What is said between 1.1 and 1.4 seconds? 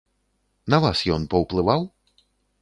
ён